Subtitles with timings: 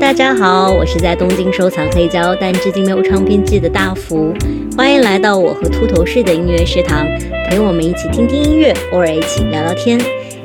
[0.00, 4.34] 大家好，我是在东京收藏黑胶，但至今没有唱片机的大福。
[4.74, 7.06] 欢迎来到我和秃头士的音乐食堂，
[7.48, 10.00] 陪我们一起听听音乐，偶尔一起聊聊天。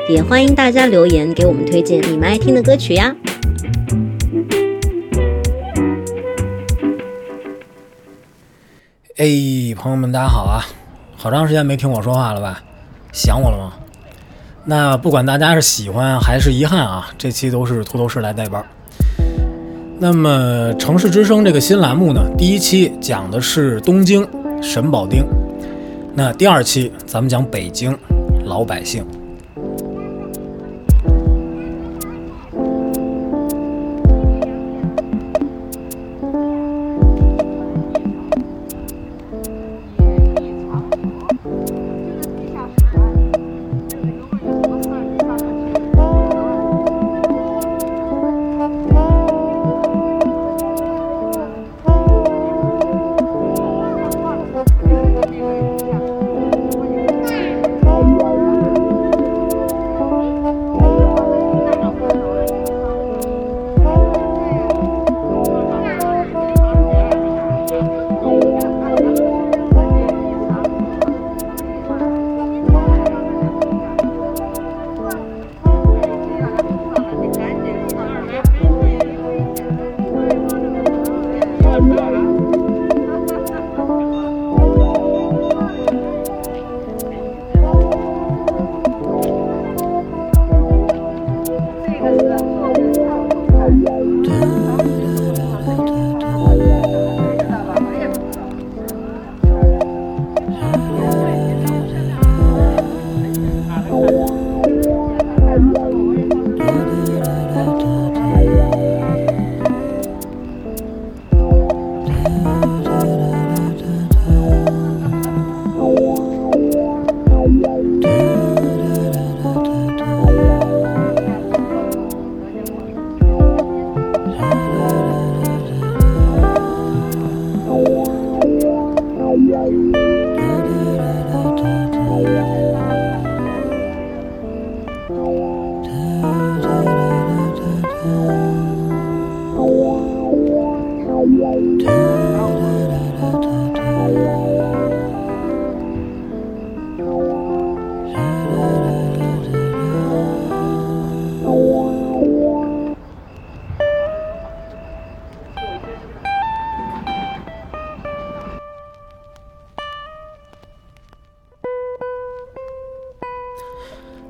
[0.09, 3.15] 也欢迎大家留言给我们推荐你们爱听的歌曲呀。
[9.15, 9.25] 哎，
[9.77, 10.65] 朋友们，大家好啊！
[11.15, 12.61] 好长时间没听我说话了吧？
[13.13, 13.71] 想我了吗？
[14.65, 18.63] 那不管大家是喜欢还是遗憾啊，这期都是秃头士来代班。
[19.97, 24.27] 那么《城市之声》这个新栏目呢，第一期讲的是东京
[24.61, 25.23] 神保町，
[26.13, 27.97] 那第二期咱们讲北京
[28.43, 29.05] 老百姓。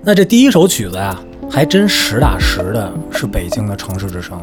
[0.08, 4.40] 那这第一首曲子呀，还真实打实的是北京的城市之声。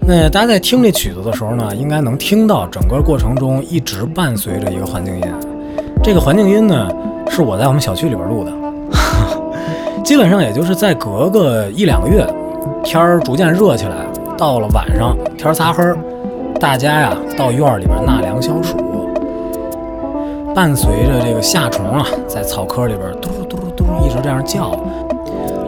[0.00, 5.22] 那大家在听这曲子的时候呢，应该能听到整个过程中一直伴随着一个环境音。
[6.02, 6.88] 这个环境音呢，
[7.28, 8.52] 是我在我们小区里边录的。
[10.02, 12.26] 基本上也就是在隔个一两个月，
[12.82, 14.06] 天儿逐渐热起来，
[14.38, 15.84] 到了晚上天擦黑，
[16.58, 18.78] 大家呀到院里边纳凉消暑，
[20.54, 23.37] 伴随着这个夏虫啊在草窠里边嘟嘟嘟
[24.08, 24.74] 一直这样叫，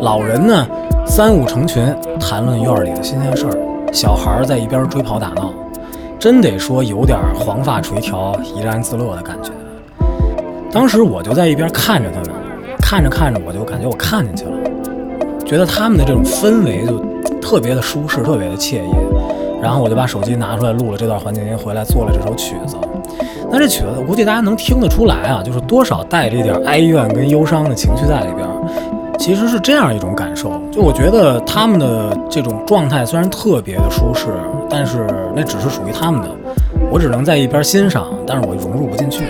[0.01, 0.67] 老人呢
[1.07, 1.85] 三五成群
[2.19, 5.53] 谈论院里的新鲜事儿，小孩在一边追跑打闹，
[6.19, 9.51] 真得说有点黄发垂髫怡然自乐的感觉。
[10.73, 12.41] 当时我就在一边看着他们。
[12.81, 14.57] 看着看着，我就感觉我看进去了，
[15.45, 16.99] 觉得他们的这种氛围就
[17.41, 18.91] 特别的舒适，特别的惬意。
[19.63, 22.77] 然后我就把手机拿出来录了这段环境音，回来做了这首曲子。
[23.51, 28.47] 那这曲子我估计大家能听得出来啊，就是多少带着一点哀怨跟忧伤的情绪在里边。
[29.19, 34.29] 其实是这样一种感受，就我觉得他们的这种状态虽然特别的舒适，
[34.69, 36.29] 但是那只是属于他们的，
[36.91, 39.25] 我只能在一边欣赏，但是我融入不进去。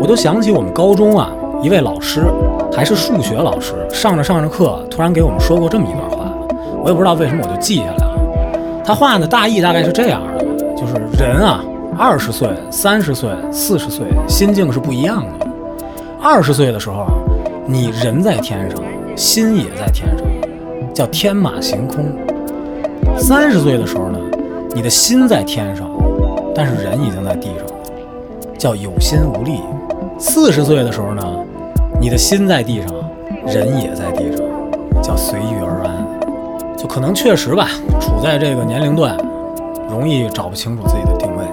[0.00, 1.30] 我就想起我们高中啊。
[1.62, 2.24] 一位老师，
[2.74, 6.32] 还是数学老师，上着上着课，突然给我们说过这么一段话，
[6.82, 8.18] 我也不知道为什么，我就记下来了。
[8.84, 10.44] 他话的大意大概是这样的：
[10.74, 11.62] 就是人啊，
[11.98, 15.46] 二十岁、三十岁、四十岁，心境是不一样的。
[16.20, 17.06] 二十岁的时候，
[17.66, 18.80] 你人在天上，
[19.14, 20.26] 心也在天上，
[20.94, 22.04] 叫天马行空；
[23.18, 24.18] 三十岁的时候呢，
[24.74, 25.90] 你的心在天上，
[26.54, 27.66] 但是人已经在地上，
[28.58, 29.60] 叫有心无力；
[30.18, 31.22] 四十岁的时候呢。
[32.00, 32.90] 你的心在地上，
[33.46, 34.44] 人也在地上，
[35.00, 36.76] 叫随遇而安。
[36.76, 37.68] 就可能确实吧，
[38.00, 39.16] 处在这个年龄段，
[39.88, 41.44] 容易找不清楚自己的定位。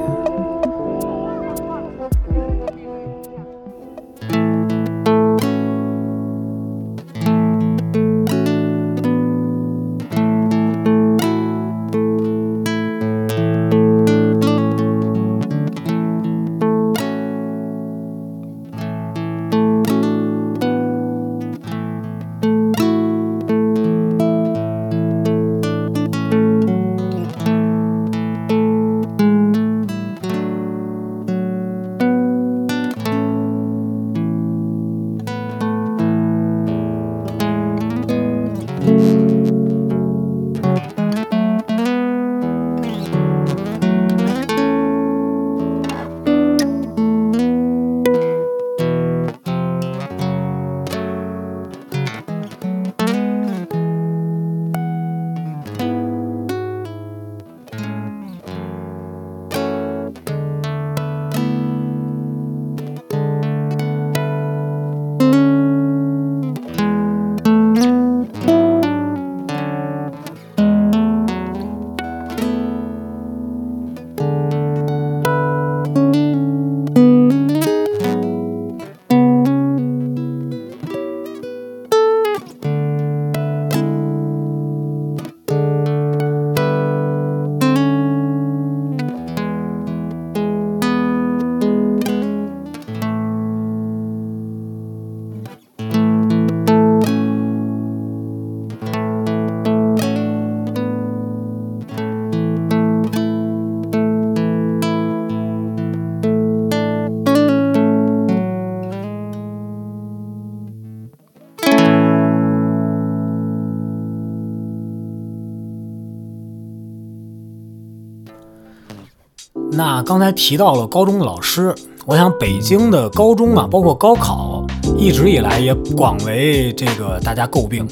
[119.71, 121.73] 那刚才提到了高中的老师，
[122.05, 124.65] 我想北京的高中啊，包括高考，
[124.97, 127.87] 一直以来也广为这个大家诟病。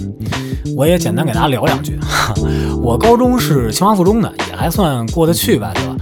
[0.75, 1.97] 我也简单给大家聊两句。
[2.81, 5.95] 我高中是清华附中的，也还算过得去吧，对吧？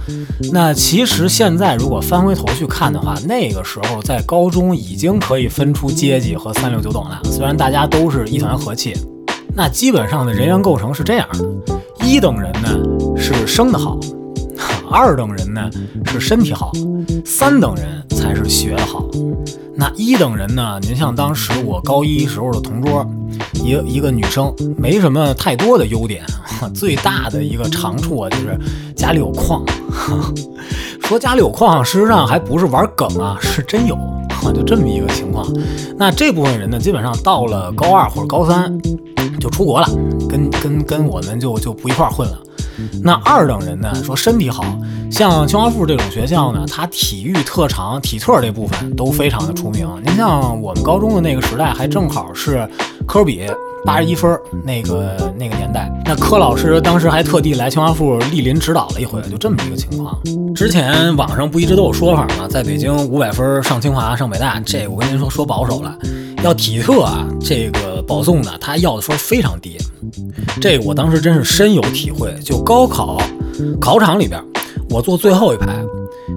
[0.52, 7.20] 那其实现在如果翻回头去看的话，那个时候在高中已经可以分出阶级和三六九等了。
[7.24, 8.94] 虽然大家都是一团和气，
[9.54, 12.68] 那基本上的人员构成是这样的：一等人呢
[13.16, 13.98] 是生得好。
[14.96, 15.70] 二等人呢
[16.06, 16.72] 是身体好，
[17.22, 19.04] 三等人才是学得好。
[19.74, 20.78] 那一等人呢？
[20.80, 23.06] 您像当时我高一时候的同桌，
[23.52, 26.24] 一一个女生，没什么太多的优点，
[26.74, 28.58] 最大的一个长处啊就是
[28.96, 29.62] 家里有矿。
[31.04, 33.98] 说家里有矿，事实上还不是玩梗啊，是真有，
[34.54, 35.46] 就这么一个情况。
[35.98, 38.74] 那这部分人呢，基本上到了高二或者高三
[39.38, 39.86] 就出国了，
[40.26, 42.38] 跟跟跟我们就就不一块混了。
[43.02, 43.92] 那二等人呢？
[44.04, 44.64] 说身体好
[45.10, 49.88] 像清华附这种学校呢，它体育特长、体测这部分都非常的出名。
[50.04, 52.68] 您像我们高中的那个时代，还正好是
[53.06, 53.46] 科比
[53.84, 55.90] 八十一分那个那个年代。
[56.04, 60.18] 那柯老师当时还特地来清华附莅临指导了一回，就这么一个情况。
[60.54, 62.46] 之前网上不一直都有说法吗？
[62.48, 65.96] 在北京五百分上清华、上北大，这我跟您说说保守了。
[66.42, 69.78] 要体测啊，这个保送的他要的分非常低。
[70.60, 72.34] 这我当时真是深有体会。
[72.42, 73.18] 就高考
[73.80, 74.42] 考场里边，
[74.90, 75.66] 我坐最后一排，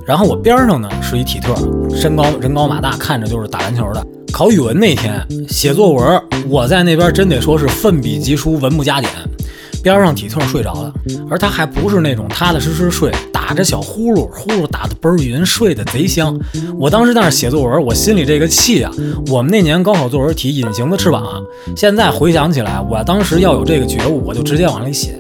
[0.06, 1.56] 然后我边上呢是一体特，
[1.96, 4.06] 身高人高马大，看着就是打篮球的。
[4.32, 9.12] 考语文那天写作文，我在那边真得说是奋笔疾书，文不加点。
[9.82, 10.94] 边上体特睡着了，
[11.30, 13.10] 而他还不是那种踏踏实实睡，
[13.50, 16.40] 打着小呼噜，呼噜打的倍儿匀，睡得贼香。
[16.78, 18.92] 我当时在那写作文，我心里这个气啊！
[19.26, 21.42] 我们那年高考作文题《隐形的翅膀》，啊
[21.76, 25.18] 现在回想起来，我当时要有这个觉悟，我就直接往里写。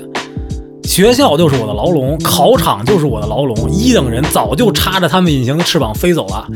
[0.84, 3.68] 学校就是我的牢笼，考场就是我的牢笼。
[3.72, 6.48] 一等人早就插着他们隐形的翅膀飞走了，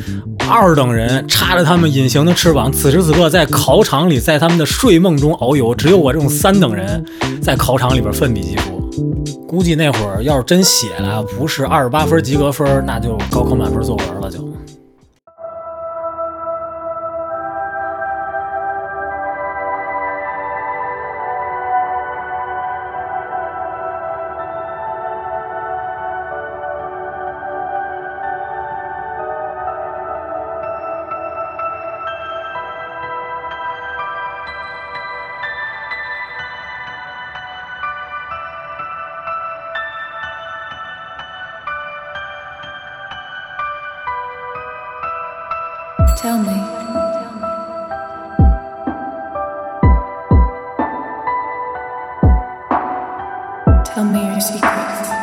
[0.48, 5.74] 二等人插着他们隐形的翅膀，此时此刻在考场里，在他们的睡梦中遨游。
[5.74, 7.03] 只有我这种三等人，
[7.42, 8.73] 在考场里边奋笔疾书。
[9.53, 14.52] 估计那会儿要是真写了，不是二十八分及格分，那就高考满分作文了，就。
[53.94, 55.23] Tell me your secrets.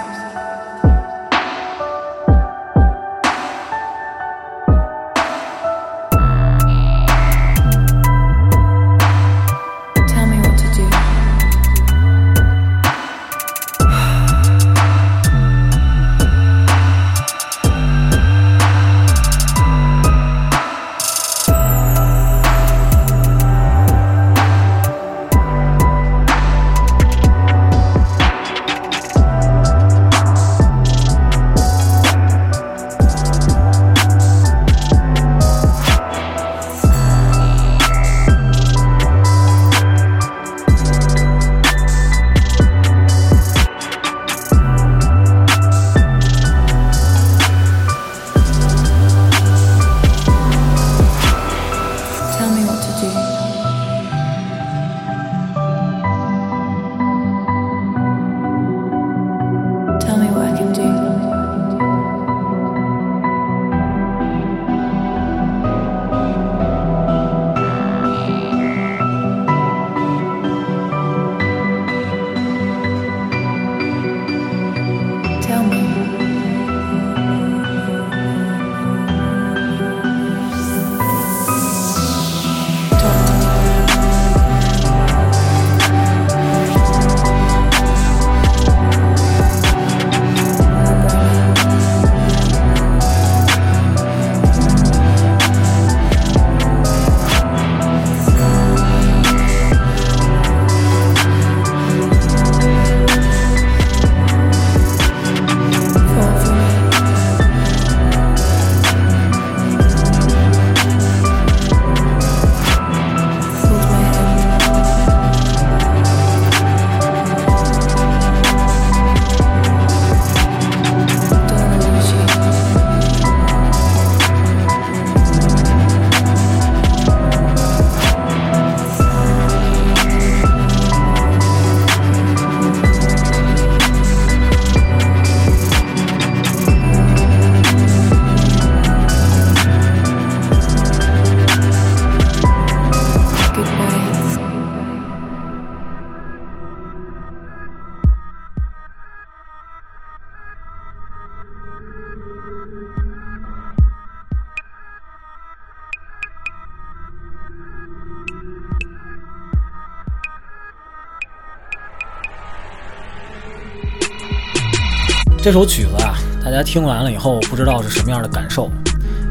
[165.51, 166.15] 这首曲子啊，
[166.45, 168.71] 大家听完了以后不知道是什么样的感受。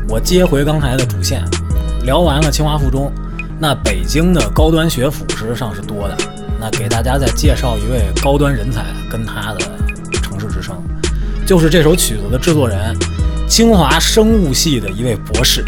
[0.09, 1.41] 我接回刚才的主线，
[2.03, 3.09] 聊完了清华附中，
[3.57, 6.17] 那北京的高端学府实际上是多的。
[6.59, 9.59] 那给大家再介绍一位高端人才跟他的
[10.21, 10.75] 城市之声，
[11.47, 12.93] 就是这首曲子的制作人，
[13.47, 15.63] 清华生物系的一位博士。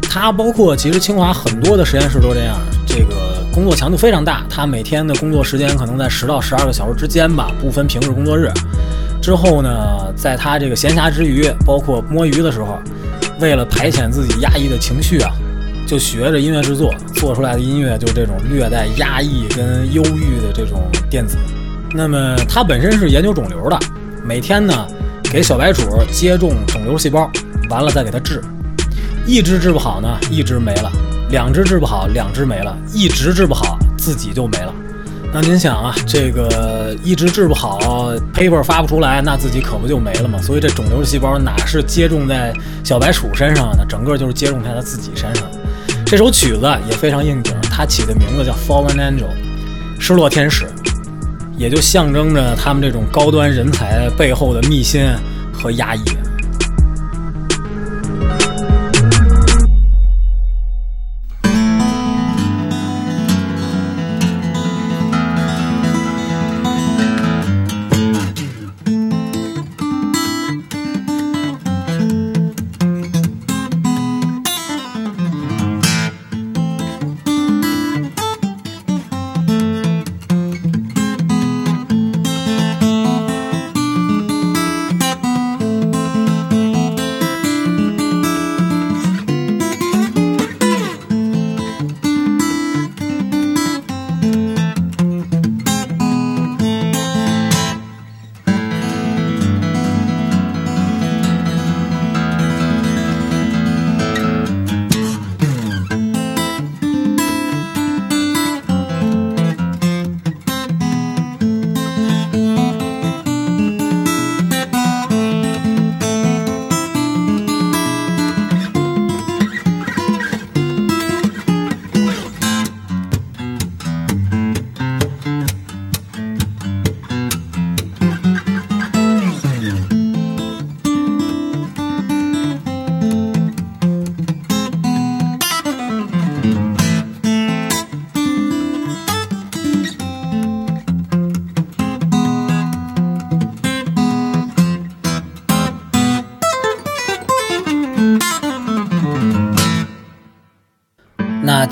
[0.00, 4.42] 他包括其实清华很多的实验室都这样，这个工作强度非常大。
[4.48, 8.50] 他每天的工作时间可能在十到十二个小时之间吧，不分平日工作日。
[9.24, 12.78] 之后呢，在他这个闲暇之余，包括摸鱼的时候，
[13.40, 15.32] 为了排遣自己压抑的情绪啊。
[15.86, 21.38] 就学着音乐制作，做出来的音乐就这种略带压抑跟忧郁的这种电子。
[21.94, 23.78] 那么他本身是研究肿瘤的，
[24.22, 24.86] 每天呢
[25.22, 27.30] 给小白鼠接种肿瘤细胞，
[27.70, 28.42] 完了再给它治。
[29.26, 30.90] 一只治不好呢，一只没了；
[31.30, 34.74] 两只治不好，两只没了；一直治不好，自己就没了。
[35.34, 40.38] 那您想啊，这个一直治不好，paper 发不出来，那自己可不就没了吗？
[40.40, 43.84] 所以这肿瘤细胞哪是接种在小白鼠身上呢？
[43.88, 45.50] 整个就是接种在他自己身上。
[46.06, 49.24] 这首曲子也非常应景，它起的名字叫《Fallen Angel》，
[49.98, 50.66] 失落天使，
[51.56, 55.04] 也就象征着他们这种高端人才背后的秘辛
[55.52, 56.02] 和压抑。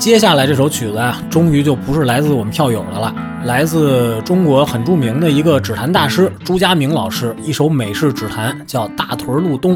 [0.03, 9.73] 接下来这首曲子啊，终于就不是来自我们票友的了，来自中国很著名的一个指弹大师朱家明老师，一首美式指弹叫《大屯路东》。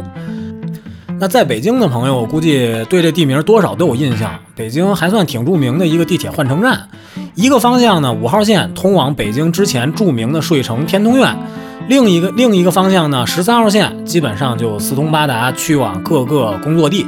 [1.17, 4.29] 那在北京的朋友，我估计对这地名多少都有印象。
[4.53, 6.89] 北京还算挺著名的一个地铁换乘站，
[7.33, 11.37] 一个方向呢，五号线通往北京之前著名的睡城天通苑，
[11.87, 17.07] 另一个另一个方向呢，十三号线基本上就四通八达，去往各个工作地。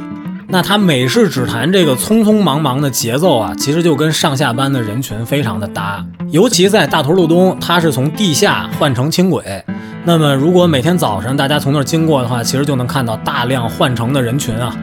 [0.52, 6.04] 那它美式指弹这个匆匆忙忙的节奏啊，其实就跟上下班的人群非常的搭。
[6.30, 9.64] 尤其在大屯路东，它是从地下换乘轻轨。
[10.04, 14.76] 那么如果每天早上大家从那儿经过的话，其实就能看到大量换乘的人群啊，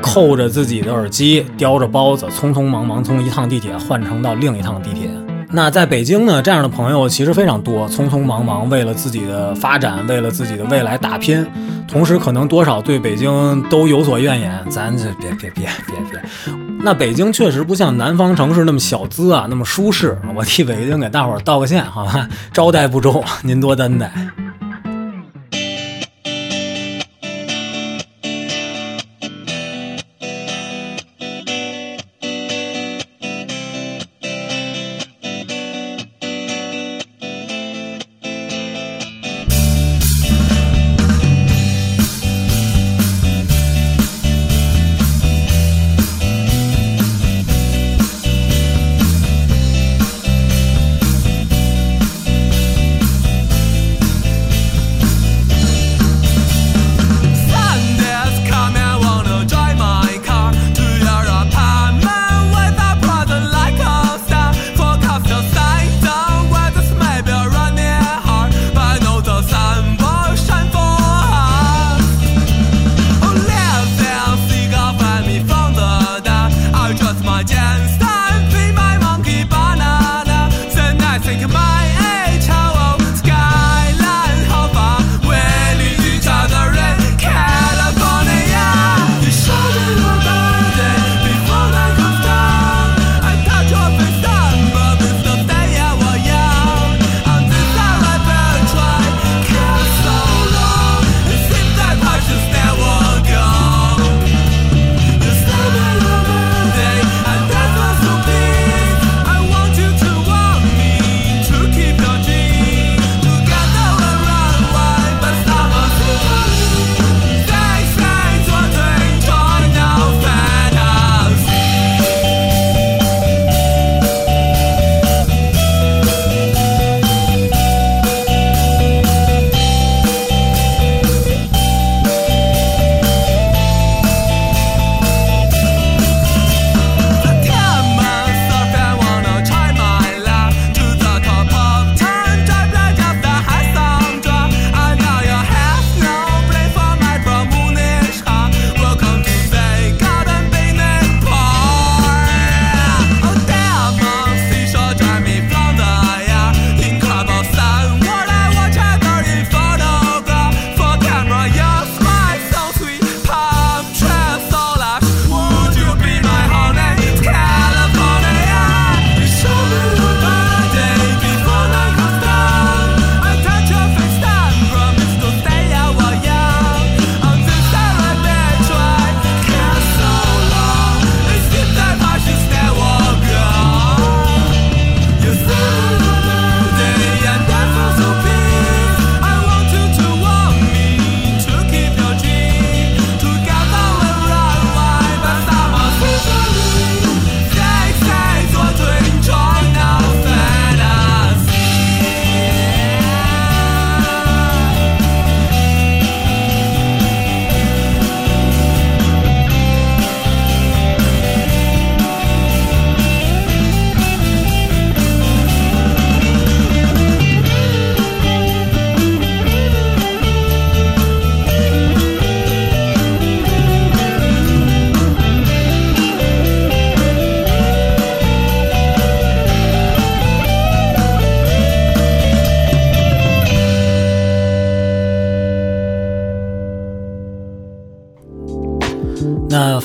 [0.00, 5.10] 扣着自己的耳机，叼着包子，匆匆忙忙从一趟地铁换乘到另一趟地铁。
[5.52, 11.44] 那在北京呢，这样的朋友其实非常多，匆匆忙忙为了自己的发展，为了自己的未来打拼，
[11.90, 14.64] 同时可能多少对北京都有所怨言。
[14.70, 16.22] 咱这别别别别别，
[16.82, 20.16] 那北京确实不像南方城市那么小资啊，那么舒适。
[20.34, 22.28] 我替北京给大伙儿道个歉，好吧？
[22.52, 24.12] 招待不周，您多担待。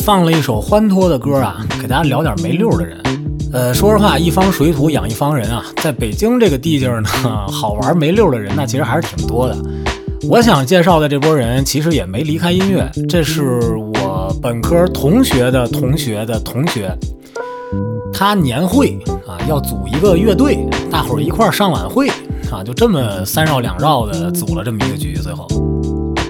[0.05, 2.95] 放了一首欢脱的歌啊，给大家聊点没溜的人。
[3.51, 7.09] 呃，说实话，一方水土养一方人啊，在北京这个地界儿呢，
[7.51, 9.57] 好玩没溜的人呢，其实还是挺多的。
[10.29, 16.95] 我想介绍的这波人，其实也没离开音乐，这是我本科同学的同学的同学，
[18.13, 20.59] 他年会啊要组一个乐队，
[20.91, 22.09] 大伙儿一块儿上晚会
[22.51, 25.47] 啊，就这么三绕两绕的组了这么一个局，最后。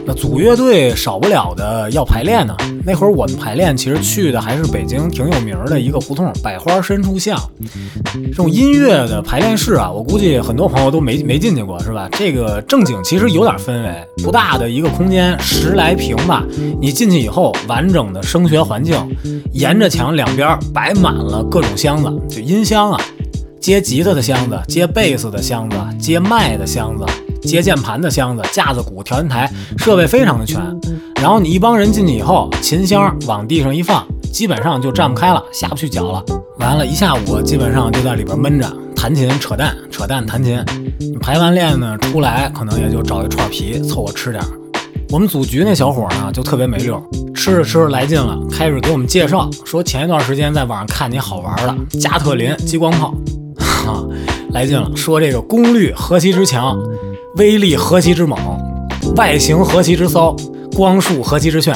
[0.06, 2.56] 那组乐队少不了的要排练呢。
[2.86, 7.40] 那会儿我们排练，其实去的还是北京挺有名的一个胡同——百花深处巷。
[8.14, 12.08] 这种音乐的排练室啊，我估计很多朋友都没没进去过，是吧？
[12.12, 16.46] 这个正经其实有点氛围，不大的一个空间，十来平吧。
[16.80, 18.96] 你进去以后，完整的声学环境，
[19.54, 23.02] 沿着墙两边摆满了各种箱子，就音箱啊，
[23.60, 27.06] 接吉他的箱子，接贝斯的箱子，接麦的箱子。
[27.46, 30.60] 接键盘的箱子、架子鼓、调音台，设备非常的全。
[31.22, 36.24] 然后你一帮人进去以后，琴箱往地上一放，基本上就站不开了，下不去脚了。
[36.60, 40.60] 完了，一下午基本上就在里边闷着，弹琴、扯淡、扯淡、弹琴。
[41.00, 44.44] 你排完练呢，出来可能也就找一串皮凑合吃点。
[45.12, 47.02] 我们组局那小伙呢，就特别没溜，
[47.34, 49.84] 吃着吃着来劲了，开始给我们介绍，说。
[49.84, 53.14] 前一段时间在网上看见好玩的加特林激光炮，
[53.58, 54.04] 哈，
[54.52, 55.22] 来劲了，说。
[55.22, 56.78] 这个功率何其之强。
[57.38, 58.40] 威力何其之猛，
[59.18, 60.34] 外形何其之骚，
[60.74, 61.76] 光束何其之炫，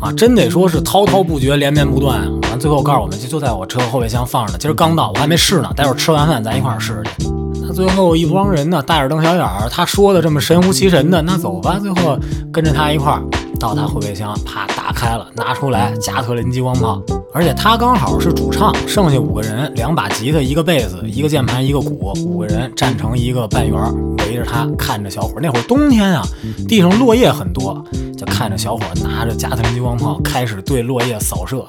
[0.00, 2.18] 啊，真得说是滔滔不绝，连绵不断。
[2.48, 4.58] 完，最后告诉我们，就就在我车后备箱放着呢。
[4.58, 5.70] 今儿刚到，我还没试呢。
[5.76, 7.28] 待会儿吃完饭咱一块儿试试去。
[7.60, 11.78] 那最后一帮人呢，大眼瞪小眼儿，他说的这么神乎其神的，那走吧。
[11.78, 12.18] 最后
[12.50, 13.22] 跟着他一块儿
[13.58, 17.02] 到他后备箱，啪打开了，拿出来加特林激光炮。
[17.32, 23.76] 而且他刚好是主唱，剩下五个人，两把吉他，一个贝斯，一个键盘，一个鼓，五个人站成一个半圆。
[24.18, 26.22] 围着他看着小伙，那会儿冬天啊，
[26.68, 27.84] 地上落叶很多，
[28.16, 31.64] 就看着小伙拿着加特林激光炮开始对落叶扫射，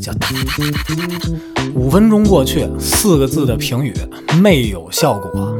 [0.00, 1.62] 就哒哒哒哒哒哒哒哒。
[1.74, 3.94] 五分钟过去，四个字的评语
[4.40, 5.54] 没有效果。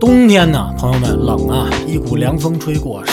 [0.00, 3.10] 冬天呢，朋友们冷啊，一股凉风吹过，唰，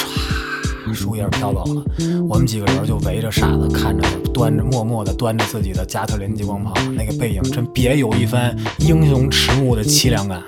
[0.94, 1.84] 树叶飘走了。
[2.30, 10.40] 我们几个人就围着傻子看着，端着默默地端着自己的加特林激光炮，那个背影真别有一番英雄迟暮的凄凉感。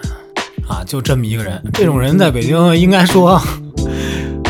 [0.68, 3.40] 啊，就这么一个人，这种人在北京应该说，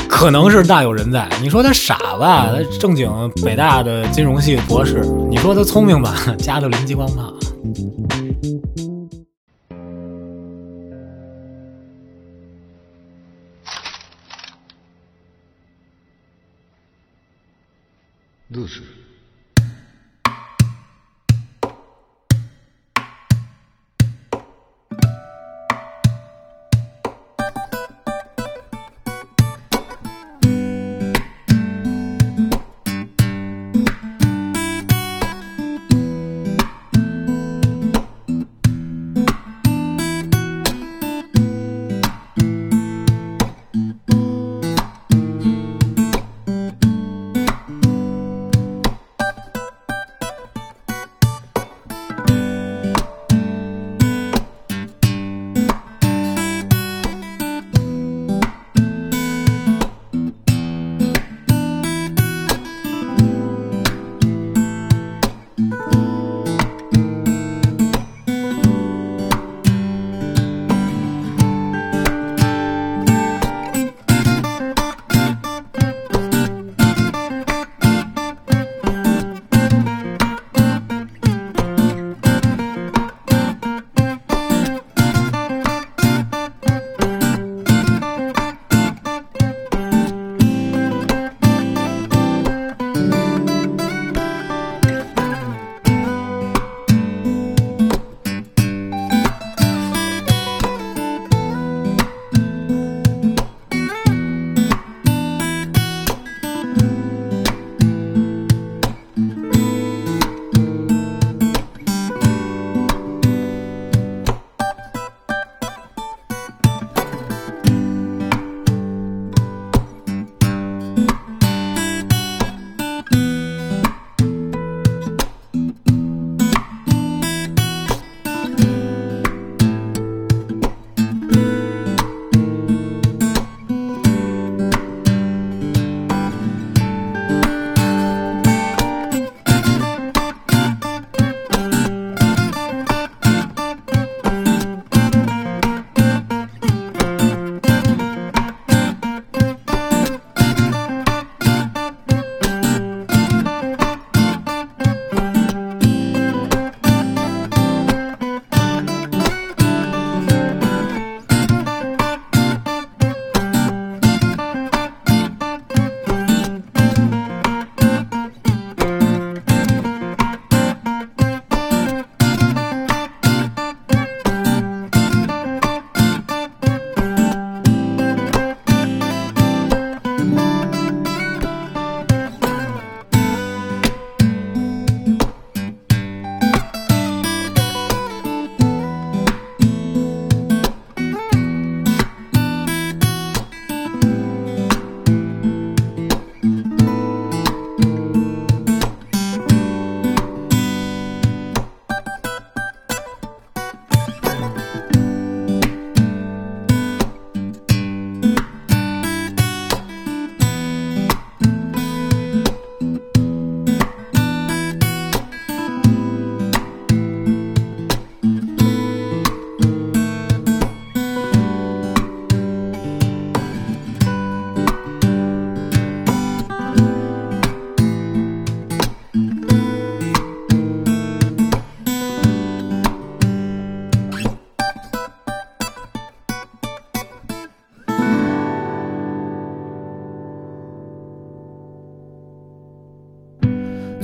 [0.08, 1.27] 可能是大有人在。
[1.41, 3.10] 你说他傻吧，他正经
[3.43, 7.34] 北大的金融系博士；你说他聪明吧，加特林激光炮。
[18.55, 18.87] どうする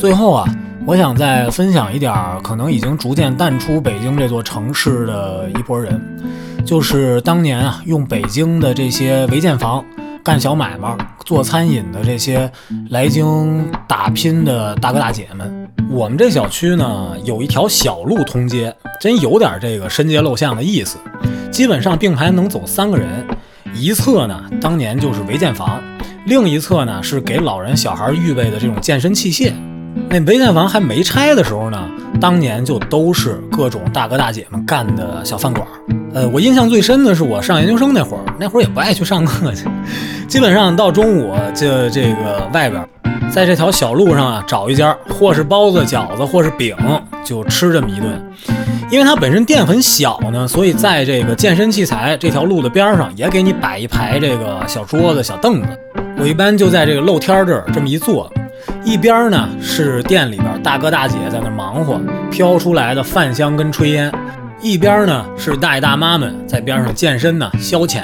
[0.01, 0.49] 最后啊，
[0.83, 6.01] 我想再分享一点儿可能已经逐渐淡出北京这座城市的一拨人，
[6.65, 9.85] 就是当年啊用北京的这些违建房
[10.23, 12.51] 干小买卖、做餐饮的这些
[12.89, 15.69] 来京打拼的大哥大姐们。
[15.87, 20.97] 我们这小区呢有一条小路通街，真有点这个深街陋巷的意思。
[21.51, 23.07] 基本上并排能走三个人，
[23.75, 25.79] 一侧呢当年就是违建房，
[26.25, 29.53] 另一侧呢是给老人小孩预备的这种健身器械。
[30.09, 35.65] 那违建房还没拆的时候呢，当年就都是各种大哥大姐们干的小饭馆。
[36.13, 39.65] 呃，我印象最深的是我上研究生那会儿，那会儿也不爱去上课去，
[40.27, 42.85] 基本上到中午就这个外边，
[43.29, 46.75] 在这条小路上啊找一家，或是包子、饺子，或是饼，
[47.23, 48.21] 就吃这么一顿。
[48.89, 55.67] 因为它本身店很小呢，所以在这个健身器材这条路的边上，也给你摆一排这个小桌子、小凳子。
[56.17, 58.29] 我一般就在这个露天这儿这么一坐，
[58.83, 64.11] 一边呢是店里边大哥大姐在那忙活，飘出来的饭香跟炊烟；
[64.59, 68.01] 一边呢是大爷大妈们在边上健身呢消遣。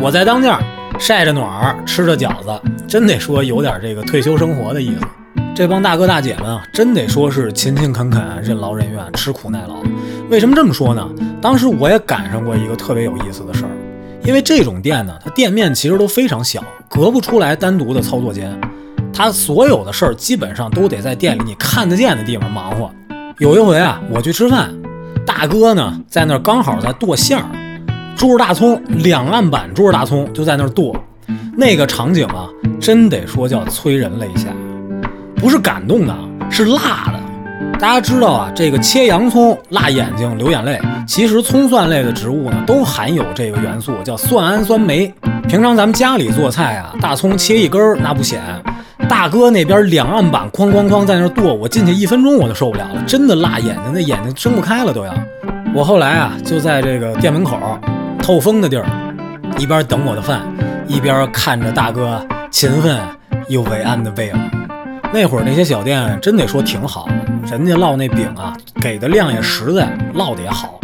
[0.00, 0.56] 我在当间
[0.98, 2.50] 晒着暖儿，吃着饺子，
[2.88, 5.06] 真得说有点这个退休生活的意思。
[5.54, 9.82] 这帮大哥大姐们啊，真得说是勤勤恳恳、任劳任怨、吃苦耐劳。
[10.30, 11.06] 为什么这么说呢？
[11.42, 13.70] 当时我也赶上过一个特别有意思的事儿，
[14.24, 18.58] 因为这种店呢，它店面其实都非常小，隔不出来单独的操作间，
[19.16, 22.90] 他所有的事儿基本上都得在店里你看得见的地方忙活。
[23.38, 24.70] 有一回啊，我去吃饭，
[25.24, 27.46] 大哥呢在那儿刚好在剁馅儿，
[28.14, 30.94] 猪肉大葱两案板猪肉大葱就在那儿剁，
[31.56, 32.46] 那个场景啊，
[32.78, 34.48] 真得说叫催人泪下。
[35.36, 36.14] 不是感动的，
[36.50, 37.25] 是辣的。
[37.78, 40.80] 大家知道啊，这个切洋葱辣眼睛、流眼泪。
[41.06, 45.12] 其实葱蒜类的植物呢，都含有这个元素，叫蒜氨酸酶。
[45.46, 48.40] 平常咱们家里做菜啊，大葱切一根儿那不显。
[49.08, 55.14] 大哥那边两案板哐哐哐在那剁，我进去一分钟我都受不了了，真的辣眼睛，那眼睛睁不开了都要。
[55.74, 57.58] 我后来啊，就在这个店门口
[58.20, 58.86] 透风的地儿，
[59.58, 60.40] 一边等我的饭，
[60.88, 62.98] 一边看着大哥勤奋
[63.48, 64.50] 又伟岸的背影。
[65.12, 67.08] 那会儿那些小店真得说挺好，
[67.48, 70.80] 人家烙那饼啊，给的量也实在，烙的也好。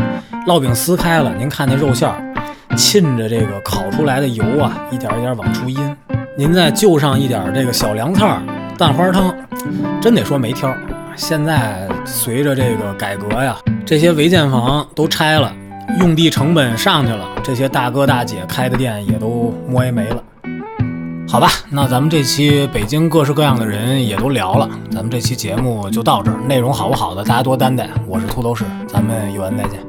[0.47, 2.23] 烙饼撕开了，您看那肉馅儿，
[2.77, 5.97] 沁着这个烤出来的油啊，一点一点往出阴。
[6.39, 8.41] 您再就上一点这个小凉菜儿、
[8.79, 9.35] 蛋花汤，
[10.01, 10.73] 真得说没挑。
[11.17, 15.53] 现在随着这个改革呀，这些违建房都拆了，
[15.99, 20.23] 用地成本上去了，这些大哥大姐开的店也都摸也没了。
[21.33, 26.37] 好吧，那咱们这期北京各式各样的人也都聊了，咱们这期节目就到这儿。
[26.47, 27.89] 内容好不好的，大家多担待。
[28.07, 29.81] 我是秃头士，咱们有缘再见。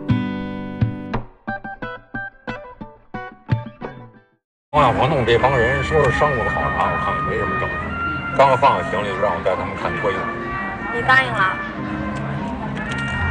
[4.71, 7.75] 我让我弄这帮人说是商务的考察，我看也没什么正事。
[8.37, 10.95] 刚放下行李，让我带他们看脱衣舞。
[10.95, 11.43] 你答应了？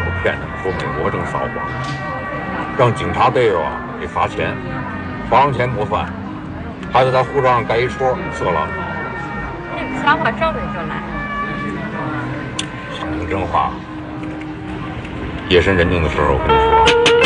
[0.05, 1.51] 我骗他们说美国正扫黄，
[2.77, 4.55] 让警察逮着啊得罚钱，
[5.31, 6.07] 罚完钱不算。
[6.92, 8.68] 还在他护照上盖一戳，色狼。
[9.74, 11.02] 这个想法找准就来。
[12.92, 13.72] 想听真话，
[15.48, 17.21] 夜深人静的时候，我跟你